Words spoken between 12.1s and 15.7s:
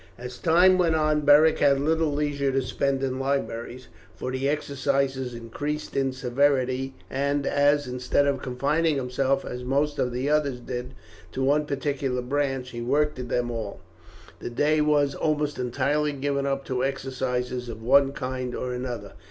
branch, he worked at them all, the day was almost